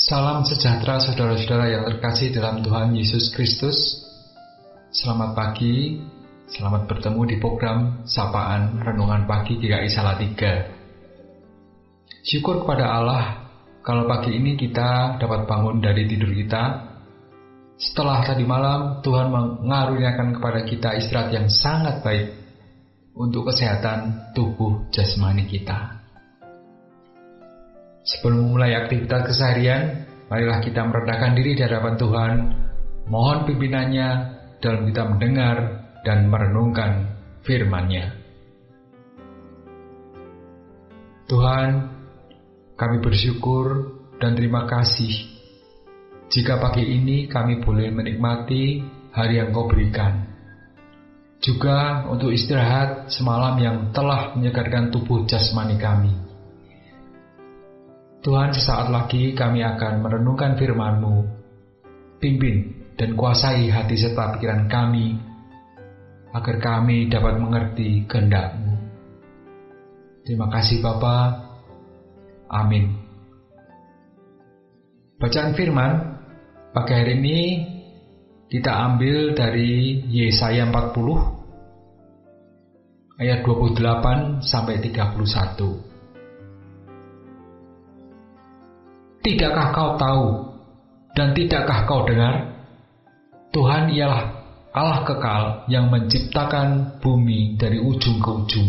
Salam 0.00 0.48
sejahtera 0.48 0.96
saudara-saudara 0.96 1.68
yang 1.68 1.84
terkasih 1.84 2.32
dalam 2.32 2.64
Tuhan 2.64 2.96
Yesus 2.96 3.36
Kristus. 3.36 4.00
Selamat 4.88 5.36
pagi, 5.36 6.00
selamat 6.56 6.88
bertemu 6.88 7.22
di 7.28 7.36
program 7.36 8.00
Sapaan 8.08 8.80
Renungan 8.80 9.28
Pagi 9.28 9.60
GKI 9.60 9.92
Salatiga. 9.92 10.72
Syukur 12.24 12.64
kepada 12.64 12.96
Allah 12.96 13.44
kalau 13.84 14.08
pagi 14.08 14.40
ini 14.40 14.56
kita 14.56 15.20
dapat 15.20 15.44
bangun 15.44 15.84
dari 15.84 16.08
tidur 16.08 16.32
kita. 16.32 16.64
Setelah 17.76 18.24
tadi 18.24 18.48
malam 18.48 19.04
Tuhan 19.04 19.28
mengaruniakan 19.28 20.40
kepada 20.40 20.64
kita 20.64 20.96
istirahat 20.96 21.28
yang 21.28 21.52
sangat 21.52 22.00
baik 22.00 22.40
untuk 23.12 23.52
kesehatan 23.52 24.32
tubuh 24.32 24.88
jasmani 24.96 25.44
kita. 25.44 25.99
Sebelum 28.10 28.50
memulai 28.50 28.74
aktivitas 28.74 29.30
keseharian, 29.30 30.02
marilah 30.26 30.58
kita 30.58 30.82
merendahkan 30.82 31.30
diri 31.38 31.54
di 31.54 31.62
hadapan 31.62 31.94
Tuhan, 31.94 32.32
mohon 33.06 33.46
pimpinannya 33.46 34.08
dalam 34.58 34.82
kita 34.90 35.02
mendengar 35.14 35.56
dan 36.02 36.26
merenungkan 36.26 37.06
firman-Nya. 37.46 38.18
Tuhan, 41.30 41.68
kami 42.74 42.96
bersyukur 42.98 43.94
dan 44.18 44.34
terima 44.34 44.66
kasih 44.66 45.30
jika 46.30 46.58
pagi 46.58 46.82
ini 46.82 47.30
kami 47.30 47.62
boleh 47.62 47.94
menikmati 47.94 48.82
hari 49.14 49.38
yang 49.38 49.54
kau 49.54 49.70
berikan. 49.70 50.26
Juga 51.38 52.06
untuk 52.10 52.34
istirahat 52.34 53.06
semalam 53.10 53.54
yang 53.62 53.76
telah 53.94 54.34
menyegarkan 54.34 54.90
tubuh 54.90 55.26
jasmani 55.30 55.78
kami. 55.78 56.29
Tuhan 58.20 58.52
sesaat 58.52 58.92
lagi 58.92 59.32
kami 59.32 59.64
akan 59.64 60.04
merenungkan 60.04 60.52
firman-Mu. 60.60 61.24
Pimpin 62.20 62.68
dan 63.00 63.16
kuasai 63.16 63.72
hati 63.72 63.96
serta 63.96 64.36
pikiran 64.36 64.68
kami, 64.68 65.16
agar 66.36 66.60
kami 66.60 67.08
dapat 67.08 67.40
mengerti 67.40 68.04
kehendak-Mu. 68.04 68.76
Terima 70.28 70.52
kasih 70.52 70.84
Bapa. 70.84 71.48
Amin. 72.52 72.92
Bacaan 75.16 75.56
firman 75.56 76.20
pagi 76.76 76.92
hari 76.92 77.16
ini 77.16 77.64
kita 78.52 78.68
ambil 78.68 79.32
dari 79.32 80.04
Yesaya 80.12 80.68
40 80.68 83.16
ayat 83.16 83.40
28 83.48 84.44
sampai 84.44 84.76
31. 84.76 85.89
Tidakkah 89.20 89.68
kau 89.76 90.00
tahu 90.00 90.24
dan 91.12 91.36
tidakkah 91.36 91.84
kau 91.84 92.08
dengar? 92.08 92.56
Tuhan 93.52 93.92
ialah 93.92 94.32
Allah 94.72 95.04
kekal 95.04 95.68
yang 95.68 95.92
menciptakan 95.92 96.96
bumi 97.04 97.60
dari 97.60 97.76
ujung 97.76 98.16
ke 98.16 98.30
ujung. 98.32 98.68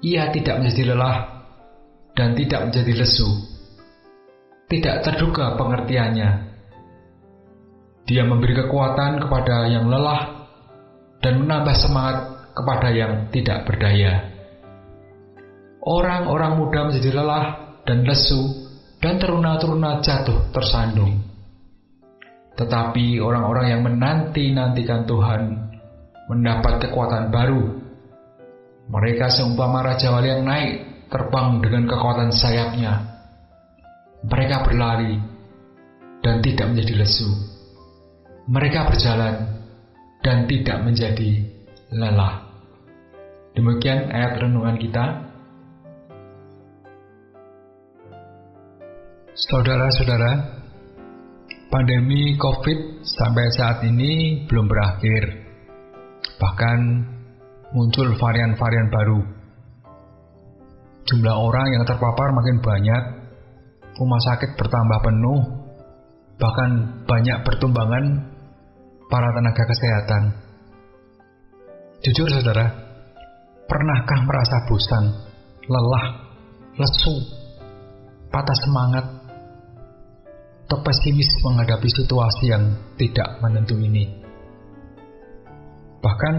Ia 0.00 0.32
tidak 0.32 0.64
menjadi 0.64 0.94
lelah 0.94 1.16
dan 2.16 2.32
tidak 2.32 2.70
menjadi 2.70 3.04
lesu. 3.04 3.28
Tidak 4.72 5.04
terduga 5.04 5.58
pengertiannya. 5.60 6.30
Dia 8.08 8.24
memberi 8.24 8.56
kekuatan 8.56 9.20
kepada 9.20 9.68
yang 9.68 9.84
lelah 9.84 10.48
dan 11.20 11.44
menambah 11.44 11.76
semangat 11.76 12.16
kepada 12.56 12.88
yang 12.88 13.28
tidak 13.28 13.68
berdaya. 13.68 14.32
Orang-orang 15.84 16.56
muda 16.56 16.88
menjadi 16.88 17.20
lelah 17.20 17.44
dan 17.84 18.08
lesu 18.08 18.67
dan 18.98 19.14
teruna-teruna 19.18 20.02
jatuh 20.02 20.50
tersandung. 20.50 21.22
Tetapi 22.58 23.22
orang-orang 23.22 23.66
yang 23.70 23.82
menanti-nantikan 23.86 25.06
Tuhan 25.06 25.42
mendapat 26.26 26.82
kekuatan 26.86 27.30
baru. 27.30 27.78
Mereka 28.88 29.30
seumpama 29.30 29.84
Raja 29.86 30.10
Wali 30.10 30.28
yang 30.32 30.42
naik 30.42 30.70
terbang 31.06 31.62
dengan 31.62 31.86
kekuatan 31.86 32.30
sayapnya. 32.34 33.06
Mereka 34.26 34.66
berlari 34.66 35.14
dan 36.18 36.42
tidak 36.42 36.74
menjadi 36.74 37.06
lesu. 37.06 37.30
Mereka 38.48 38.90
berjalan 38.90 39.34
dan 40.24 40.48
tidak 40.50 40.82
menjadi 40.82 41.46
lelah. 41.94 42.48
Demikian 43.54 44.10
ayat 44.10 44.40
renungan 44.40 44.76
kita. 44.80 45.04
Saudara-saudara, 49.38 50.50
pandemi 51.70 52.34
COVID 52.34 53.06
sampai 53.06 53.46
saat 53.54 53.86
ini 53.86 54.42
belum 54.50 54.66
berakhir. 54.66 55.46
Bahkan 56.42 56.78
muncul 57.70 58.18
varian-varian 58.18 58.90
baru. 58.90 59.20
Jumlah 61.06 61.36
orang 61.38 61.70
yang 61.70 61.86
terpapar 61.86 62.34
makin 62.34 62.58
banyak, 62.58 63.02
rumah 63.94 64.20
sakit 64.26 64.58
bertambah 64.58 65.06
penuh, 65.06 65.40
bahkan 66.34 66.70
banyak 67.06 67.38
pertumbangan 67.46 68.34
para 69.06 69.28
tenaga 69.38 69.62
kesehatan. 69.70 70.22
Jujur 72.02 72.26
saudara, 72.26 72.74
pernahkah 73.70 74.18
merasa 74.26 74.66
bosan, 74.66 75.04
lelah, 75.70 76.06
lesu, 76.74 77.14
patah 78.34 78.58
semangat, 78.66 79.27
atau 80.68 80.84
pesimis 80.84 81.32
menghadapi 81.40 81.88
situasi 81.88 82.52
yang 82.52 82.76
tidak 83.00 83.40
menentu 83.40 83.72
ini. 83.80 84.20
Bahkan 86.04 86.34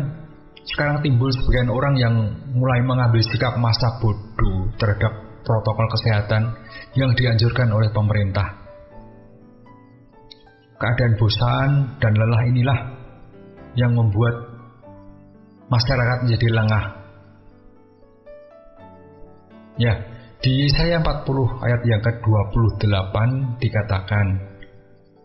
sekarang 0.70 1.02
timbul 1.02 1.34
sebagian 1.34 1.74
orang 1.74 1.98
yang 1.98 2.14
mulai 2.54 2.86
mengambil 2.86 3.26
sikap 3.26 3.58
masa 3.58 3.98
bodoh 3.98 4.70
terhadap 4.78 5.10
protokol 5.42 5.90
kesehatan 5.98 6.54
yang 6.94 7.10
dianjurkan 7.18 7.74
oleh 7.74 7.90
pemerintah. 7.90 8.54
Keadaan 10.78 11.18
bosan 11.18 11.70
dan 11.98 12.14
lelah 12.14 12.44
inilah 12.46 12.80
yang 13.74 13.98
membuat 13.98 14.46
masyarakat 15.74 16.30
menjadi 16.30 16.48
lengah. 16.54 16.86
Ya, 19.82 19.94
di 20.40 20.52
Yesaya 20.64 21.04
40 21.04 21.28
ayat 21.68 21.82
yang 21.84 22.00
ke-28 22.00 23.16
dikatakan, 23.60 24.28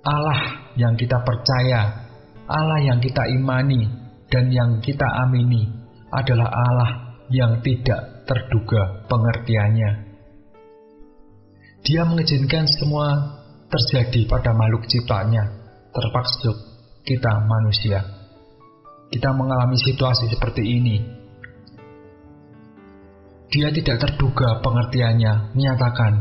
Allah 0.03 0.41
yang 0.75 0.99
kita 0.99 1.23
percaya, 1.23 2.11
Allah 2.51 2.81
yang 2.83 2.99
kita 2.99 3.23
imani, 3.31 3.87
dan 4.27 4.51
yang 4.51 4.83
kita 4.83 5.07
amini 5.23 5.71
adalah 6.11 6.51
Allah 6.51 6.91
yang 7.31 7.63
tidak 7.63 8.27
terduga 8.27 9.07
pengertiannya. 9.07 9.91
Dia 11.87 12.03
mengizinkan 12.11 12.67
semua 12.67 13.39
terjadi 13.71 14.27
pada 14.27 14.51
makhluk 14.51 14.91
ciptanya, 14.91 15.47
terpaksud 15.95 16.57
kita 17.07 17.39
manusia. 17.47 18.03
Kita 19.15 19.31
mengalami 19.31 19.79
situasi 19.79 20.27
seperti 20.27 20.63
ini 20.65 21.14
dia 23.55 23.71
tidak 23.71 24.03
terduga 24.03 24.59
pengertiannya, 24.67 25.55
menyatakan 25.55 26.13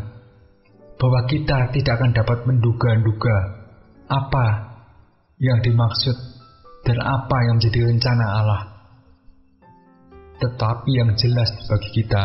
bahwa 1.02 1.26
kita 1.26 1.74
tidak 1.74 1.94
akan 1.98 2.14
dapat 2.14 2.46
menduga-duga 2.46 3.38
apa 4.06 4.46
yang 5.42 5.58
dimaksud 5.66 6.14
dan 6.86 7.02
apa 7.02 7.38
yang 7.50 7.58
menjadi 7.58 7.90
rencana 7.90 8.26
Allah. 8.38 8.62
Tetapi 10.46 10.90
yang 10.94 11.10
jelas 11.18 11.50
bagi 11.66 11.90
kita, 12.06 12.24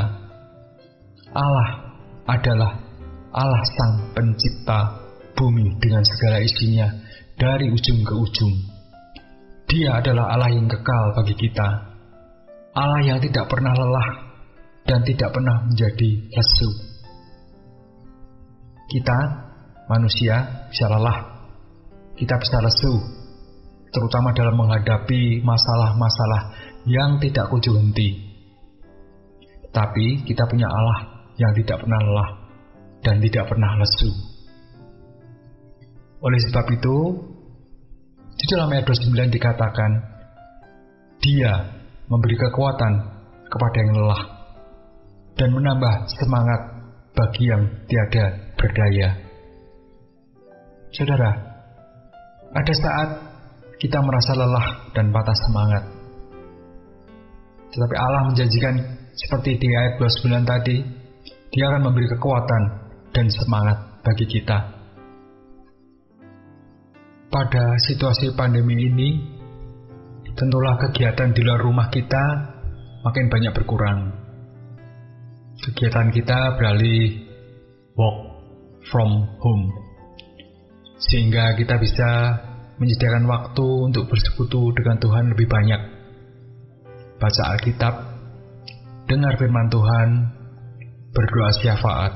Allah 1.32 1.69
adalah 2.28 2.76
Allah 3.32 3.62
Sang 3.64 4.12
Pencipta 4.12 5.08
bumi 5.32 5.72
dengan 5.81 6.05
segala 6.05 6.44
isinya 6.44 6.93
dari 7.40 7.72
ujung 7.72 8.05
ke 8.05 8.12
ujung. 8.12 8.55
Dia 9.72 10.05
adalah 10.05 10.37
Allah 10.37 10.52
yang 10.52 10.69
kekal 10.69 11.16
bagi 11.16 11.32
kita, 11.32 11.96
Allah 12.76 13.00
yang 13.08 13.25
tidak 13.25 13.49
pernah 13.49 13.72
lelah 13.72 14.28
dan 14.88 15.05
tidak 15.05 15.29
pernah 15.37 15.69
menjadi 15.69 16.11
lesu. 16.32 16.70
Kita, 18.88 19.19
manusia, 19.85 20.64
bisa 20.73 20.88
lelah, 20.88 21.44
kita 22.17 22.40
bisa 22.40 22.56
lesu, 22.64 22.96
terutama 23.93 24.32
dalam 24.32 24.56
menghadapi 24.56 25.44
masalah-masalah 25.44 26.56
yang 26.88 27.20
tidak 27.20 27.52
kunjung 27.52 27.76
henti. 27.85 28.32
Tapi 29.69 30.25
kita 30.25 30.49
punya 30.49 30.73
Allah 30.73 31.29
yang 31.37 31.52
tidak 31.52 31.84
pernah 31.84 32.00
lelah 32.00 32.31
dan 33.05 33.20
tidak 33.20 33.44
pernah 33.44 33.76
lesu. 33.76 34.08
Oleh 36.25 36.41
sebab 36.49 36.67
itu, 36.73 36.96
di 38.41 38.44
dalam 38.49 38.73
ayat 38.73 38.88
29 38.88 39.37
dikatakan, 39.37 39.91
Dia 41.20 41.76
memberi 42.08 42.41
kekuatan 42.41 42.93
kepada 43.52 43.76
yang 43.84 43.93
lelah 43.93 44.38
dan 45.38 45.55
menambah 45.55 45.94
semangat 46.19 46.61
bagi 47.14 47.46
yang 47.46 47.62
tiada 47.87 48.55
berdaya. 48.58 49.08
Saudara, 50.90 51.31
ada 52.52 52.73
saat 52.75 53.08
kita 53.79 54.02
merasa 54.02 54.35
lelah 54.35 54.90
dan 54.93 55.14
patah 55.14 55.38
semangat. 55.46 55.85
Tetapi 57.70 57.94
Allah 57.94 58.23
menjanjikan 58.26 58.75
seperti 59.14 59.62
di 59.62 59.69
ayat 59.70 60.02
29 60.02 60.43
tadi, 60.43 60.76
Dia 61.49 61.64
akan 61.73 61.82
memberi 61.91 62.06
kekuatan 62.12 62.62
dan 63.14 63.26
semangat 63.32 64.02
bagi 64.05 64.26
kita. 64.29 64.58
Pada 67.29 67.64
situasi 67.88 68.32
pandemi 68.37 68.76
ini, 68.88 69.11
tentulah 70.32 70.81
kegiatan 70.81 71.32
di 71.32 71.41
luar 71.44 71.61
rumah 71.61 71.88
kita 71.93 72.25
makin 73.05 73.26
banyak 73.29 73.52
berkurang. 73.52 74.28
Kegiatan 75.58 76.14
kita 76.14 76.55
beralih 76.55 77.19
work 77.99 78.19
from 78.87 79.26
home, 79.43 79.64
sehingga 81.02 81.58
kita 81.58 81.75
bisa 81.82 82.10
menyediakan 82.78 83.26
waktu 83.26 83.66
untuk 83.90 84.06
bersekutu 84.06 84.70
dengan 84.78 85.02
Tuhan 85.02 85.34
lebih 85.34 85.50
banyak. 85.50 85.82
Baca 87.19 87.43
Alkitab, 87.58 87.94
dengar 89.10 89.34
firman 89.34 89.66
Tuhan, 89.66 90.08
berdoa 91.10 91.50
syafaat. 91.58 92.12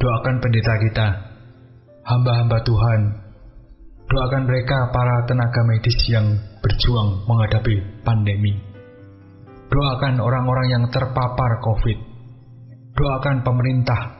Doakan 0.00 0.40
pendeta 0.40 0.74
kita, 0.80 1.08
hamba-hamba 2.08 2.64
Tuhan. 2.64 3.00
Doakan 4.08 4.48
mereka 4.48 4.88
para 4.88 5.28
tenaga 5.28 5.60
medis 5.68 6.00
yang 6.08 6.26
berjuang 6.64 7.28
menghadapi 7.28 8.02
pandemi. 8.02 8.69
Doakan 9.70 10.18
orang-orang 10.18 10.66
yang 10.66 10.84
terpapar 10.90 11.62
COVID. 11.62 11.98
Doakan 12.90 13.46
pemerintah, 13.46 14.18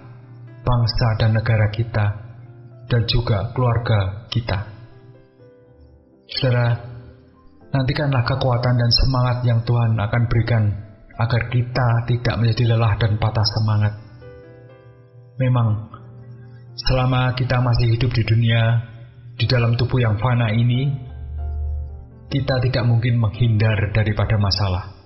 bangsa 0.63 1.09
dan 1.19 1.35
negara 1.35 1.67
kita, 1.75 2.07
dan 2.87 3.03
juga 3.11 3.51
keluarga 3.51 4.31
kita. 4.31 4.63
Saudara, 6.31 6.79
nantikanlah 7.75 8.23
kekuatan 8.23 8.79
dan 8.79 8.91
semangat 8.95 9.37
yang 9.43 9.59
Tuhan 9.67 9.99
akan 9.99 10.23
berikan 10.31 10.71
agar 11.19 11.43
kita 11.51 11.89
tidak 12.07 12.35
menjadi 12.39 12.71
lelah 12.71 12.95
dan 13.03 13.19
patah 13.19 13.47
semangat. 13.59 13.95
Memang, 15.43 15.91
selama 16.87 17.35
kita 17.35 17.59
masih 17.59 17.99
hidup 17.99 18.15
di 18.15 18.23
dunia, 18.23 18.87
di 19.35 19.51
dalam 19.51 19.75
tubuh 19.75 19.99
yang 19.99 20.15
fana 20.23 20.55
ini, 20.55 20.95
kita 22.31 22.63
tidak 22.63 22.87
mungkin 22.87 23.19
menghindar 23.19 23.91
daripada 23.91 24.39
masalah. 24.39 25.00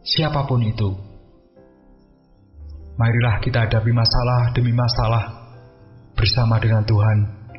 Siapa 0.00 0.48
pun 0.48 0.64
itu, 0.64 0.90
marilah 2.96 3.36
kita 3.44 3.68
hadapi 3.68 3.92
masalah 3.92 4.50
demi 4.56 4.72
masalah 4.72 5.24
bersama 6.16 6.56
dengan 6.56 6.84
Tuhan, 6.88 7.18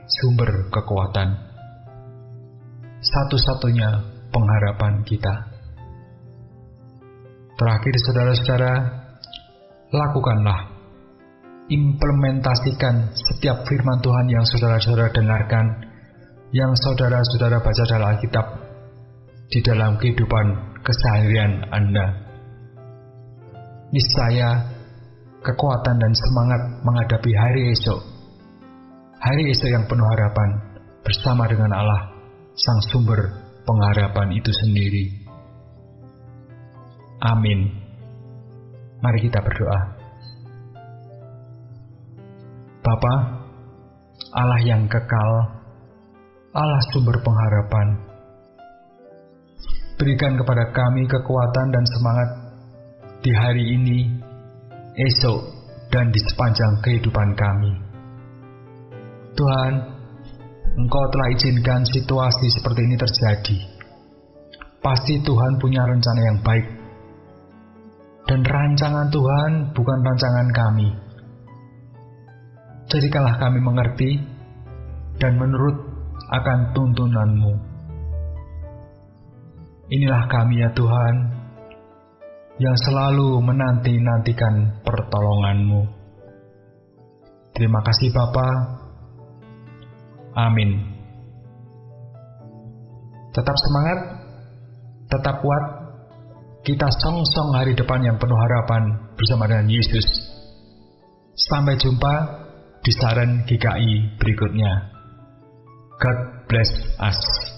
sumber 0.09 0.69
kekuatan 0.73 1.51
satu-satunya 3.01 3.89
pengharapan 4.29 5.01
kita. 5.01 5.49
Terakhir, 7.57 7.93
saudara-saudara, 7.97 8.73
lakukanlah, 9.89 10.59
implementasikan 11.69 13.13
setiap 13.13 13.65
firman 13.65 14.01
Tuhan 14.01 14.25
yang 14.29 14.45
saudara-saudara 14.45 15.13
dengarkan, 15.13 15.65
yang 16.53 16.73
saudara-saudara 16.77 17.61
baca 17.61 17.83
dalam 17.85 18.07
Alkitab 18.17 18.45
di 19.51 19.59
dalam 19.61 19.97
kehidupan 19.97 20.45
keseharian 20.81 21.69
Anda. 21.69 22.30
Niscaya 23.91 24.71
kekuatan 25.43 25.99
dan 25.99 26.13
semangat 26.15 26.61
menghadapi 26.79 27.31
hari 27.35 27.75
esok, 27.75 27.99
hari 29.19 29.51
esok 29.51 29.67
yang 29.67 29.83
penuh 29.83 30.07
harapan 30.07 30.49
bersama 31.03 31.43
dengan 31.51 31.75
Allah 31.75 32.01
sang 32.55 32.79
sumber 32.87 33.19
pengharapan 33.67 34.31
itu 34.31 34.51
sendiri. 34.63 35.05
Amin. 37.21 37.69
Mari 39.01 39.19
kita 39.27 39.43
berdoa. 39.43 39.79
Bapa, 42.81 43.13
Allah 44.33 44.61
yang 44.65 44.87
kekal, 44.87 45.31
Allah 46.55 46.81
sumber 46.95 47.19
pengharapan, 47.21 47.87
berikan 50.01 50.33
kepada 50.39 50.71
kami 50.73 51.05
kekuatan 51.05 51.67
dan 51.69 51.85
semangat 51.85 52.40
di 53.21 53.31
hari 53.37 53.77
ini, 53.77 53.99
esok, 54.97 55.39
dan 55.93 56.09
di 56.09 56.17
sepanjang 56.25 56.81
kehidupan 56.81 57.37
kami. 57.37 57.73
Tuhan, 59.37 59.73
Engkau 60.71 61.03
telah 61.11 61.27
izinkan 61.35 61.83
situasi 61.83 62.47
seperti 62.49 62.81
ini 62.87 62.95
terjadi. 62.97 63.57
Pasti 64.81 65.21
Tuhan 65.21 65.59
punya 65.61 65.85
rencana 65.85 66.21
yang 66.31 66.39
baik. 66.41 66.67
Dan 68.25 68.41
rancangan 68.41 69.11
Tuhan 69.11 69.51
bukan 69.75 69.99
rancangan 69.99 70.47
kami. 70.55 70.89
Jadikanlah 72.87 73.35
kami 73.37 73.59
mengerti 73.59 74.11
dan 75.19 75.35
menurut 75.37 75.75
akan 76.31 76.71
tuntunanmu. 76.71 77.53
Inilah 79.91 80.23
kami 80.31 80.63
ya 80.63 80.71
Tuhan, 80.71 81.40
yang 82.59 82.75
selalu 82.75 83.39
menanti-nantikan 83.39 84.83
pertolonganmu. 84.83 85.81
Terima 87.55 87.79
kasih 87.83 88.09
Bapak 88.11 88.81
Amin. 90.31 90.79
Tetap 93.31 93.55
semangat, 93.59 93.99
tetap 95.11 95.43
kuat. 95.43 95.63
Kita 96.61 96.87
song-song 96.93 97.57
hari 97.57 97.73
depan 97.73 98.05
yang 98.05 98.21
penuh 98.21 98.37
harapan 98.37 99.11
bersama 99.17 99.49
dengan 99.49 99.65
Yesus. 99.65 100.05
Sampai 101.33 101.73
jumpa 101.81 102.13
di 102.85 102.91
saran 102.93 103.43
GKI 103.49 104.19
berikutnya. 104.21 104.71
God 105.97 106.19
bless 106.45 106.71
us. 107.01 107.50